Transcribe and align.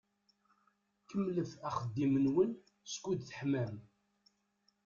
Kemmlet 1.09 1.51
axeddim-nwen 1.67 2.51
skud 2.93 3.19
teḥmam. 3.27 3.75